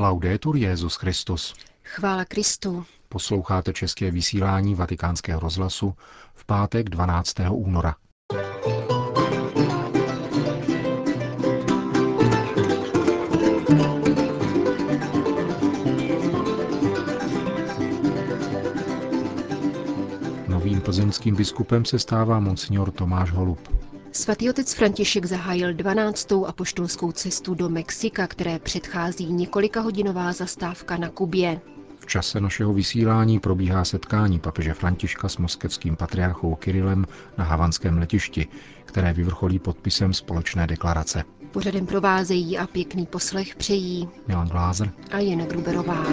[0.00, 1.54] Laudetur Jezus Christus.
[1.84, 2.84] Chvála Kristu.
[3.08, 5.94] Posloucháte české vysílání Vatikánského rozhlasu
[6.34, 7.34] v pátek 12.
[7.50, 7.94] února.
[20.48, 23.89] Novým plzeňským biskupem se stává monsignor Tomáš Holub.
[24.12, 26.32] Svatý otec František zahájil 12.
[26.46, 31.60] apoštolskou cestu do Mexika, které předchází několika hodinová zastávka na Kubě.
[31.98, 37.06] V čase našeho vysílání probíhá setkání papeže Františka s moskevským patriarchou Kirilem
[37.38, 38.46] na havanském letišti,
[38.84, 41.24] které vyvrcholí podpisem společné deklarace.
[41.50, 46.06] Pořadem provázejí a pěkný poslech přejí Milan Glázer a Jena Gruberová.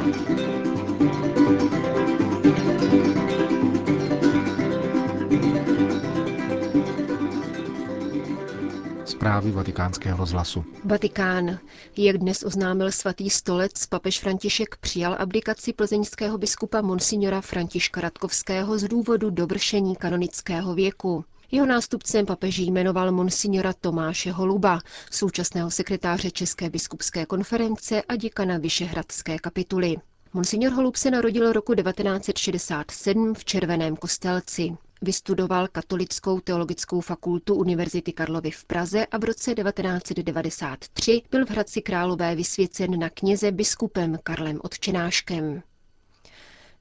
[9.08, 10.66] Zprávy vatikánského rozhlasu.
[10.84, 11.60] Vatikán.
[11.98, 18.84] Jak dnes oznámil svatý stolec, papež František přijal abdikaci plzeňského biskupa monsignora Františka Radkovského z
[18.84, 21.26] důvodu dovršení kanonického věku.
[21.52, 24.80] Jeho nástupcem papeží jmenoval monsignora Tomáše Holuba,
[25.12, 29.96] současného sekretáře České biskupské konference a děkana Vyšehradské kapituly.
[30.34, 34.78] Monsignor Holub se narodil roku 1967 v Červeném kostelci.
[35.02, 41.82] Vystudoval Katolickou teologickou fakultu Univerzity Karlovy v Praze a v roce 1993 byl v Hradci
[41.82, 45.64] Králové vysvěcen na kněze biskupem Karlem Odčenáškem.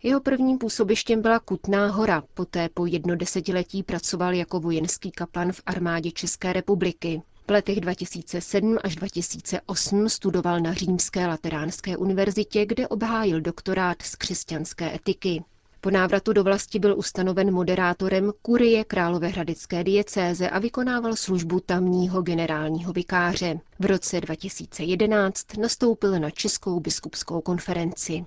[0.03, 5.63] Jeho prvním působištěm byla Kutná hora, poté po jedno desetiletí pracoval jako vojenský kaplan v
[5.67, 7.23] armádě České republiky.
[7.49, 14.95] V letech 2007 až 2008 studoval na Římské lateránské univerzitě, kde obhájil doktorát z křesťanské
[14.95, 15.45] etiky.
[15.87, 22.93] Po návratu do vlasti byl ustanoven moderátorem kurie Královéhradecké diecéze a vykonával službu tamního generálního
[22.93, 23.59] vikáře.
[23.79, 28.25] V roce 2011 nastoupil na Českou biskupskou konferenci.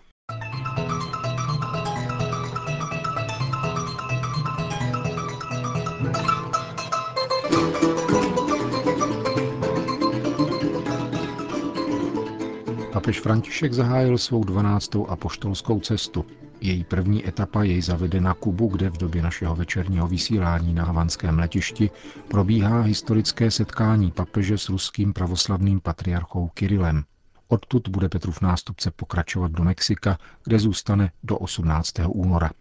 [13.00, 14.92] Papež František zahájil svou 12.
[15.08, 16.26] apoštolskou cestu.
[16.62, 21.40] Její první etapa jej zavede na Kubu, kde v době našeho večerního vysílání na havanském
[21.40, 21.90] letišti
[22.28, 27.04] probíhá historické setkání papeže s ruským pravoslavným patriarchou Kirilem.
[27.48, 31.94] Odtud bude Petrův nástupce pokračovat do Mexika, kde zůstane do 18.
[32.08, 32.52] února.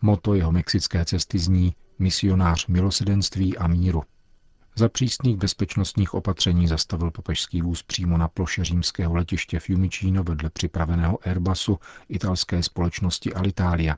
[0.00, 4.02] Moto jeho mexické cesty zní misionář milosedenství a míru.
[4.76, 11.18] Za přísných bezpečnostních opatření zastavil papežský vůz přímo na ploše římského letiště Fiumicino vedle připraveného
[11.28, 11.78] Airbusu
[12.08, 13.96] italské společnosti Alitalia.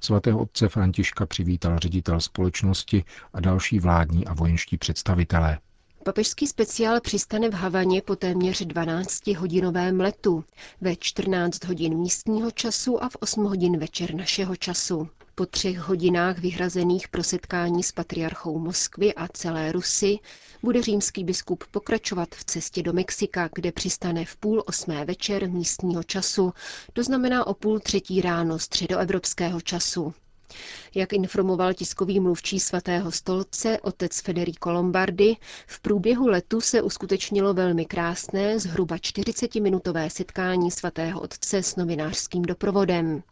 [0.00, 5.58] Svatého otce Františka přivítal ředitel společnosti a další vládní a vojenští představitelé.
[6.04, 10.44] Papežský speciál přistane v Havaně po téměř 12-hodinovém letu,
[10.80, 15.08] ve 14 hodin místního času a v 8 hodin večer našeho času.
[15.36, 20.18] Po třech hodinách vyhrazených pro setkání s patriarchou Moskvy a celé Rusy
[20.62, 26.02] bude římský biskup pokračovat v cestě do Mexika, kde přistane v půl osmé večer místního
[26.02, 26.52] času,
[26.92, 30.14] to znamená o půl třetí ráno středoevropského času.
[30.94, 35.36] Jak informoval tiskový mluvčí svatého stolce otec Federico Lombardi,
[35.66, 43.22] v průběhu letu se uskutečnilo velmi krásné, zhruba 40-minutové setkání svatého otce s novinářským doprovodem.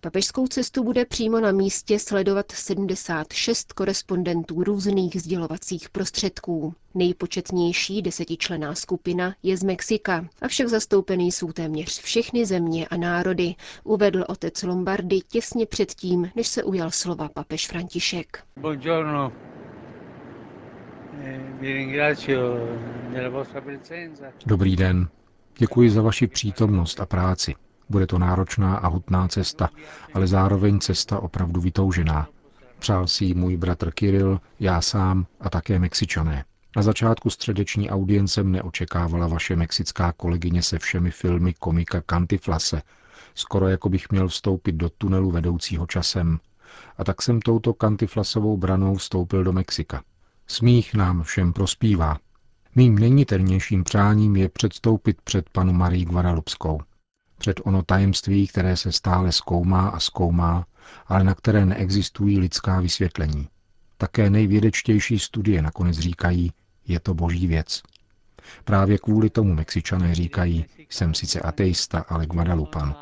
[0.00, 6.74] Papežskou cestu bude přímo na místě sledovat 76 korespondentů různých sdělovacích prostředků.
[6.94, 13.54] Nejpočetnější desetičlená skupina je z Mexika, avšak zastoupený jsou téměř všechny země a národy,
[13.84, 18.42] uvedl otec Lombardy těsně předtím, než se ujal slova papež František.
[18.56, 19.32] Buongiorno.
[24.46, 25.08] Dobrý den.
[25.58, 27.54] Děkuji za vaši přítomnost a práci.
[27.90, 29.68] Bude to náročná a hutná cesta,
[30.14, 32.28] ale zároveň cesta opravdu vytoužená.
[32.78, 36.44] Přál si ji můj bratr Kiril, já sám a také Mexičané.
[36.76, 42.82] Na začátku středeční audience neočekávala vaše mexická kolegyně se všemi filmy komika Cantiflase,
[43.34, 46.38] skoro jako bych měl vstoupit do tunelu vedoucího časem.
[46.98, 50.02] A tak jsem touto Cantiflasovou branou vstoupil do Mexika.
[50.46, 52.18] Smích nám všem prospívá.
[52.74, 56.80] Mým nejniternějším přáním je předstoupit před panu Marii Guadalupskou
[57.38, 60.66] před ono tajemství, které se stále zkoumá a zkoumá,
[61.06, 63.48] ale na které neexistují lidská vysvětlení.
[63.96, 66.52] Také nejvědečtější studie nakonec říkají,
[66.88, 67.82] je to boží věc.
[68.64, 72.96] Právě kvůli tomu Mexičané říkají, jsem sice ateista, ale Guadalupan.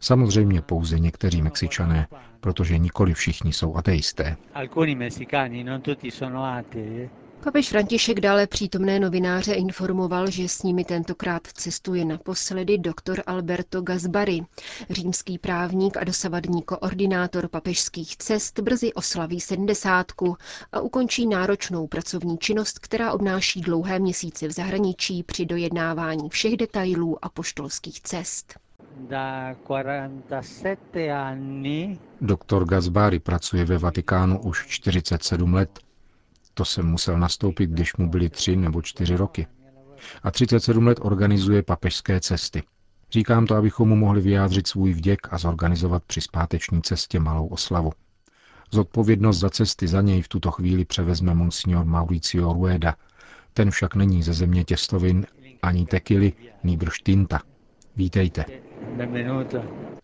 [0.00, 2.06] Samozřejmě pouze někteří Mexičané,
[2.40, 4.36] protože nikoli všichni jsou ateisté.
[7.46, 14.40] Papež František dále přítomné novináře informoval, že s nimi tentokrát cestuje naposledy doktor Alberto Gasbari.
[14.90, 20.36] Římský právník a dosavadní koordinátor papežských cest brzy oslaví sedmdesátku
[20.72, 27.24] a ukončí náročnou pracovní činnost, která obnáší dlouhé měsíce v zahraničí při dojednávání všech detailů
[27.24, 28.54] a poštolských cest.
[32.20, 35.85] Doktor Gasbari pracuje ve Vatikánu už 47 let
[36.56, 39.46] to jsem musel nastoupit, když mu byly tři nebo čtyři roky.
[40.22, 42.62] A 37 let organizuje papežské cesty.
[43.10, 47.92] Říkám to, abychom mu mohli vyjádřit svůj vděk a zorganizovat při zpáteční cestě malou oslavu.
[48.70, 52.94] Zodpovědnost za cesty za něj v tuto chvíli převezme monsignor Mauricio Rueda.
[53.52, 55.26] Ten však není ze země těstovin
[55.62, 56.32] ani tekily,
[56.64, 57.40] nýbrž tinta.
[57.96, 58.44] Vítejte.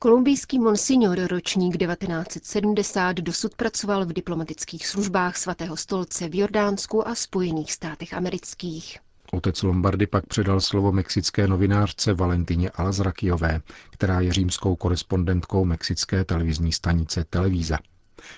[0.03, 7.73] Kolumbijský monsignor ročník 1970 dosud pracoval v diplomatických službách svatého stolce v Jordánsku a Spojených
[7.73, 8.99] státech amerických.
[9.33, 13.61] Otec Lombardy pak předal slovo mexické novinářce Valentině Alazrakiové,
[13.91, 17.79] která je římskou korespondentkou mexické televizní stanice Televíza.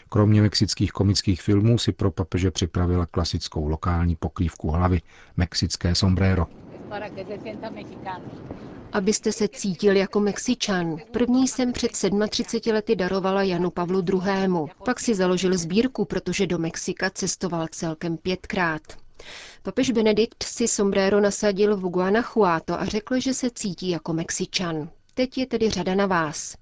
[0.09, 5.01] Kromě mexických komických filmů si pro papeže připravila klasickou lokální pokrývku hlavy,
[5.37, 6.47] mexické sombrero
[8.93, 10.97] abyste se cítil jako Mexičan.
[11.11, 11.91] První jsem před
[12.29, 14.21] 37 lety darovala Janu Pavlu II.
[14.85, 18.83] Pak si založil sbírku, protože do Mexika cestoval celkem pětkrát.
[19.63, 24.89] Papež Benedikt si sombrero nasadil v Guanajuato a řekl, že se cítí jako Mexičan.
[25.15, 26.57] Teď je tedy řada na vás.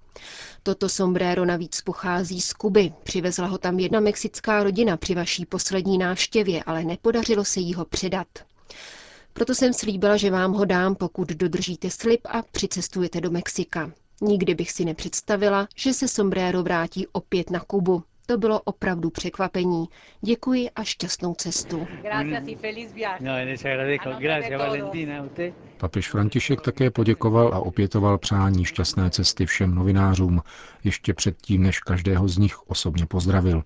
[0.62, 2.92] Toto sombrero navíc pochází z Kuby.
[3.02, 7.84] Přivezla ho tam jedna mexická rodina při vaší poslední návštěvě, ale nepodařilo se jí ho
[7.84, 8.26] předat.
[9.32, 13.90] Proto jsem slíbila, že vám ho dám, pokud dodržíte slib a přicestujete do Mexika.
[14.20, 18.02] Nikdy bych si nepředstavila, že se sombrero vrátí opět na Kubu.
[18.26, 19.88] To bylo opravdu překvapení.
[20.20, 21.86] Děkuji a šťastnou cestu.
[23.20, 23.32] No,
[25.76, 30.40] Papež František také poděkoval a opětoval přání šťastné cesty všem novinářům,
[30.84, 33.62] ještě předtím, než každého z nich osobně pozdravil.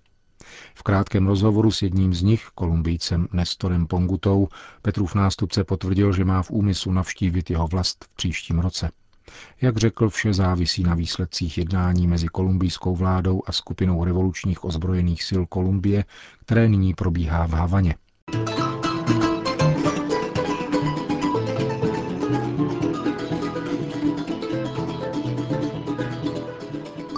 [0.74, 4.48] V krátkém rozhovoru s jedním z nich, kolumbijcem Nestorem Pongutou,
[4.82, 8.90] Petrův nástupce potvrdil, že má v úmyslu navštívit jeho vlast v příštím roce.
[9.60, 15.42] Jak řekl, vše závisí na výsledcích jednání mezi kolumbijskou vládou a skupinou revolučních ozbrojených sil
[15.46, 16.04] Kolumbie,
[16.40, 17.94] které nyní probíhá v Havaně.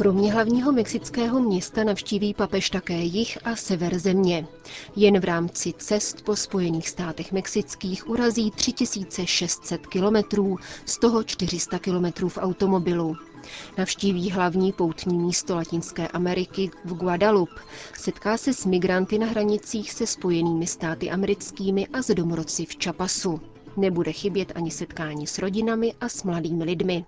[0.08, 4.46] Kromě hlavního mexického města navštíví papež také jich a sever země.
[4.96, 12.28] Jen v rámci cest po Spojených státech mexických urazí 3600 kilometrů, z toho 400 kilometrů
[12.28, 13.16] v automobilu.
[13.78, 17.60] Navštíví hlavní poutní místo Latinské Ameriky v Guadalupe.
[17.94, 23.40] Setká se s migranty na hranicích se Spojenými státy americkými a s domorodci v Čapasu.
[23.76, 27.05] Nebude chybět ani setkání s rodinami a s mladými lidmi.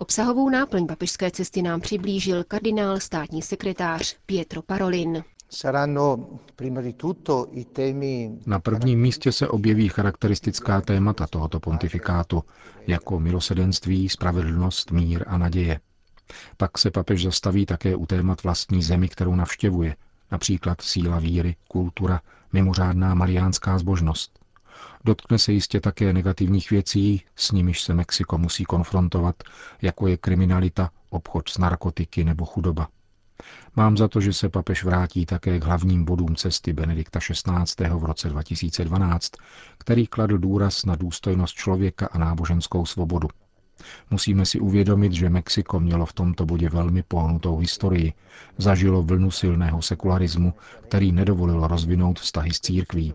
[0.00, 5.24] Obsahovou náplň papežské cesty nám přiblížil kardinál státní sekretář Pietro Parolin.
[8.46, 12.42] Na prvním místě se objeví charakteristická témata tohoto pontifikátu,
[12.86, 15.80] jako milosedenství, spravedlnost, mír a naděje.
[16.56, 19.96] Pak se papež zastaví také u témat vlastní zemi, kterou navštěvuje,
[20.30, 22.20] například síla víry, kultura,
[22.52, 24.39] mimořádná mariánská zbožnost.
[25.04, 29.42] Dotkne se jistě také negativních věcí, s nimiž se Mexiko musí konfrontovat,
[29.82, 32.88] jako je kriminalita, obchod s narkotiky nebo chudoba.
[33.76, 37.88] Mám za to, že se papež vrátí také k hlavním bodům cesty Benedikta XVI.
[37.88, 39.32] v roce 2012,
[39.78, 43.28] který kladl důraz na důstojnost člověka a náboženskou svobodu.
[44.10, 48.12] Musíme si uvědomit, že Mexiko mělo v tomto bodě velmi pohnutou historii,
[48.58, 53.14] zažilo vlnu silného sekularismu, který nedovolil rozvinout vztahy s církví.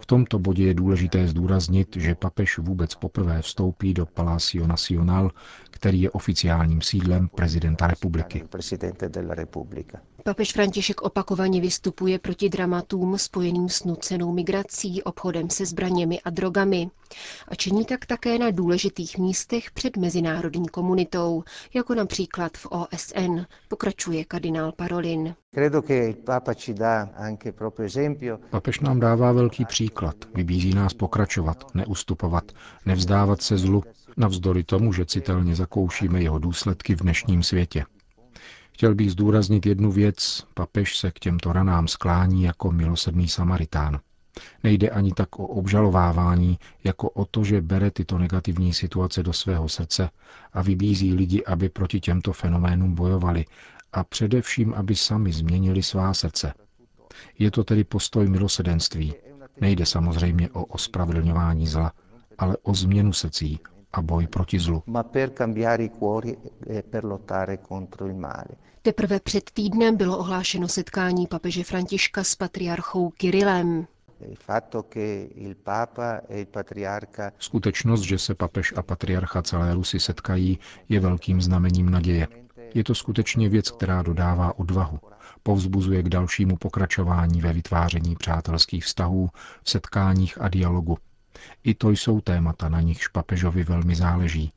[0.00, 5.30] V tomto bodě je důležité zdůraznit, že papež vůbec poprvé vstoupí do Palacio Nacional,
[5.70, 8.44] který je oficiálním sídlem prezidenta republiky.
[10.24, 16.90] Papež František opakovaně vystupuje proti dramatům spojeným s nucenou migrací, obchodem se zbraněmi a drogami.
[17.48, 21.42] A činí tak také na důležitých místech před mezinárodní komunitou,
[21.74, 25.34] jako například v OSN, pokračuje kardinál Parolin.
[28.50, 32.52] Papež nám dává velký příklad, vybízí nás pokračovat, neustupovat,
[32.86, 33.82] nevzdávat se zlu,
[34.16, 37.84] navzdory tomu, že citelně zakoušíme jeho důsledky v dnešním světě.
[38.72, 40.44] Chtěl bych zdůraznit jednu věc.
[40.54, 44.00] Papež se k těmto ranám sklání jako milosedný Samaritán.
[44.64, 49.68] Nejde ani tak o obžalovávání, jako o to, že bere tyto negativní situace do svého
[49.68, 50.10] srdce
[50.52, 53.44] a vybízí lidi, aby proti těmto fenoménům bojovali
[53.92, 56.52] a především, aby sami změnili svá srdce.
[57.38, 59.14] Je to tedy postoj milosedenství.
[59.60, 61.92] Nejde samozřejmě o ospravedlňování zla,
[62.38, 63.60] ale o změnu secí
[63.92, 64.82] a boj proti zlu.
[66.68, 66.82] E
[68.82, 73.86] Teprve před týdnem bylo ohlášeno setkání papeže Františka s patriarchou Kirilem.
[77.38, 80.58] Skutečnost, že se papež a patriarcha celé Rusy setkají,
[80.88, 82.28] je velkým znamením naděje.
[82.74, 84.98] Je to skutečně věc, která dodává odvahu,
[85.42, 89.30] povzbuzuje k dalšímu pokračování ve vytváření přátelských vztahů,
[89.62, 90.98] v setkáních a dialogu.
[91.64, 94.52] I to jsou témata, na nichž papežovi velmi záleží.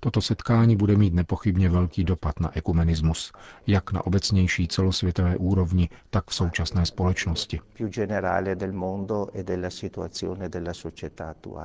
[0.00, 3.32] Toto setkání bude mít nepochybně velký dopad na ekumenismus,
[3.66, 7.60] jak na obecnější celosvětové úrovni, tak v současné společnosti.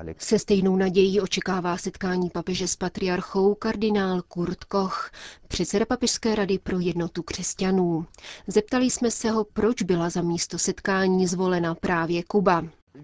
[0.06, 5.12] E Se stejnou nadějí očekává setkání papeže s patriarchou kardinál Kurt Koch,
[5.48, 8.06] předseda Papežské rady pro jednotu křesťanů.
[8.48, 12.64] Zeptali jsme se ho, proč byla za místo setkání zvolena právě Kuba.
[12.96, 13.02] Äh,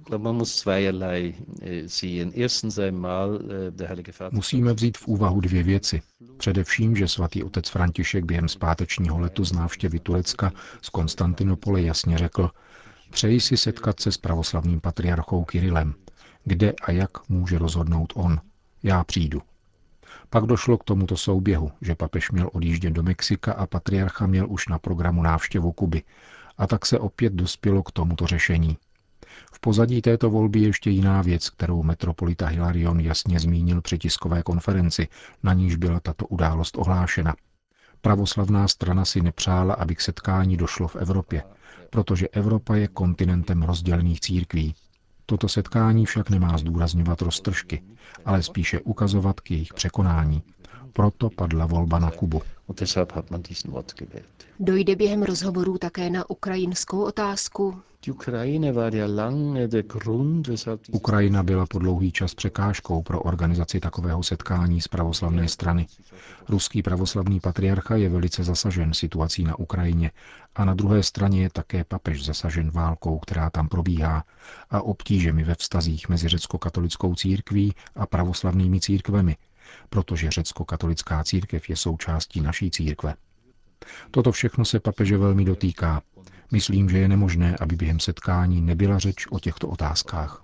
[4.31, 6.01] Musíme vzít v úvahu dvě věci.
[6.37, 12.49] Především, že svatý otec František během zpátečního letu z návštěvy Turecka z Konstantinopole jasně řekl,
[13.11, 15.93] přeji si setkat se s pravoslavným patriarchou Kirilem.
[16.43, 18.41] Kde a jak může rozhodnout on?
[18.83, 19.41] Já přijdu.
[20.29, 24.67] Pak došlo k tomuto souběhu, že papež měl odjíždět do Mexika a patriarcha měl už
[24.67, 26.03] na programu návštěvu Kuby.
[26.57, 28.77] A tak se opět dospělo k tomuto řešení.
[29.53, 34.43] V pozadí této volby je ještě jiná věc, kterou metropolita Hilarion jasně zmínil při tiskové
[34.43, 35.07] konferenci,
[35.43, 37.35] na níž byla tato událost ohlášena.
[38.01, 41.43] Pravoslavná strana si nepřála, aby k setkání došlo v Evropě,
[41.89, 44.75] protože Evropa je kontinentem rozdělených církví.
[45.25, 47.83] Toto setkání však nemá zdůrazňovat roztržky,
[48.25, 50.43] ale spíše ukazovat k jejich překonání.
[50.93, 52.41] Proto padla volba na Kubu.
[54.59, 57.81] Dojde během rozhovorů také na ukrajinskou otázku.
[60.91, 65.87] Ukrajina byla po dlouhý čas překážkou pro organizaci takového setkání z pravoslavné strany.
[66.49, 70.11] Ruský pravoslavný patriarcha je velice zasažen situací na Ukrajině
[70.55, 74.23] a na druhé straně je také papež zasažen válkou, která tam probíhá
[74.69, 79.35] a obtížemi ve vztazích mezi řecko-katolickou církví a pravoslavnými církvemi,
[79.89, 83.13] protože řecko-katolická církev je součástí naší církve.
[84.11, 86.01] Toto všechno se papeže velmi dotýká.
[86.51, 90.41] Myslím, že je nemožné, aby během setkání nebyla řeč o těchto otázkách.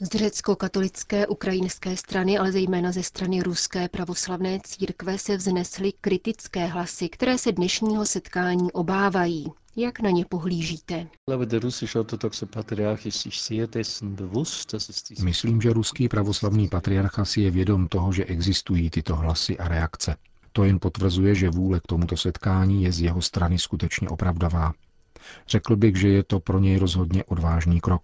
[0.00, 7.08] Z řecko-katolické ukrajinské strany, ale zejména ze strany ruské pravoslavné církve se vznesly kritické hlasy,
[7.08, 9.46] které se dnešního setkání obávají.
[9.78, 11.06] Jak na ně pohlížíte?
[15.22, 20.16] Myslím, že ruský pravoslavný patriarcha si je vědom toho, že existují tyto hlasy a reakce.
[20.52, 24.72] To jen potvrzuje, že vůle k tomuto setkání je z jeho strany skutečně opravdová.
[25.48, 28.02] Řekl bych, že je to pro něj rozhodně odvážný krok.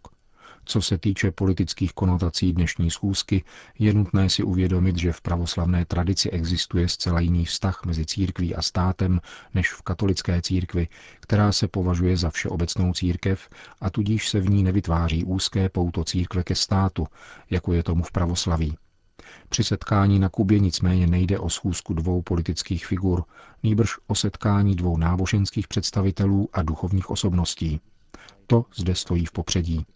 [0.65, 3.45] Co se týče politických konotací dnešní schůzky,
[3.79, 8.63] je nutné si uvědomit, že v pravoslavné tradici existuje zcela jiný vztah mezi církví a
[8.63, 9.21] státem
[9.55, 10.89] než v katolické církvi,
[11.21, 13.49] která se považuje za všeobecnou církev
[13.81, 17.07] a tudíž se v ní nevytváří úzké pouto církve ke státu,
[17.51, 18.77] jako je tomu v pravoslaví.
[19.49, 23.25] Při setkání na Kubě nicméně nejde o schůzku dvou politických figur,
[23.63, 27.81] nýbrž o setkání dvou náboženských představitelů a duchovních osobností.
[28.47, 29.87] To zde stojí v popředí.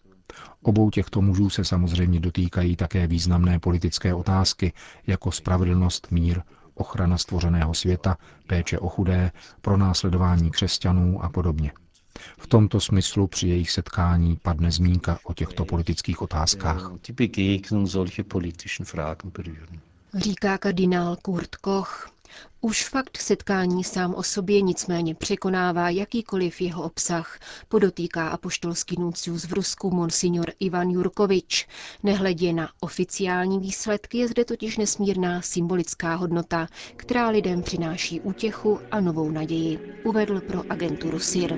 [0.61, 4.73] Obou těchto mužů se samozřejmě dotýkají také významné politické otázky,
[5.07, 6.41] jako spravedlnost, mír,
[6.75, 8.17] ochrana stvořeného světa,
[8.47, 9.31] péče o chudé,
[9.61, 11.71] pronásledování křesťanů a podobně.
[12.39, 16.91] V tomto smyslu při jejich setkání padne zmínka o těchto politických otázkách.
[20.13, 22.09] Říká kardinál Kurt Koch.
[22.61, 29.53] Už fakt setkání sám o sobě nicméně překonává jakýkoliv jeho obsah, podotýká apoštolský nuncius v
[29.53, 31.67] Rusku monsignor Ivan Jurkovič.
[32.03, 38.99] Nehledě na oficiální výsledky je zde totiž nesmírná symbolická hodnota, která lidem přináší útěchu a
[38.99, 41.57] novou naději, uvedl pro agenturu SIR.